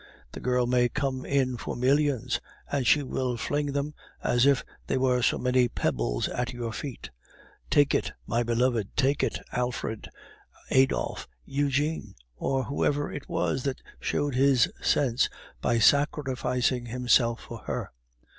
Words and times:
The 0.31 0.39
girl 0.39 0.65
may 0.65 0.89
come 0.89 1.27
in 1.27 1.57
for 1.57 1.75
millions, 1.75 2.39
and 2.71 2.87
she 2.87 3.03
will 3.03 3.37
fling 3.37 3.73
them, 3.73 3.93
as 4.23 4.47
if 4.47 4.65
they 4.87 4.97
were 4.97 5.21
so 5.21 5.37
many 5.37 5.67
pebbles, 5.69 6.27
at 6.27 6.53
your 6.53 6.73
feet. 6.73 7.11
'Take 7.69 7.93
it, 7.93 8.11
my 8.25 8.41
beloved! 8.41 8.89
Take 8.97 9.21
it, 9.21 9.39
Alfred, 9.51 10.09
Adolphe, 10.71 11.27
Eugene!' 11.45 12.15
or 12.35 12.63
whoever 12.63 13.13
it 13.13 13.29
was 13.29 13.61
that 13.65 13.83
showed 13.99 14.33
his 14.33 14.71
sense 14.81 15.29
by 15.61 15.77
sacrificing 15.77 16.87
himself 16.87 17.39
for 17.41 17.59
her. 17.65 17.91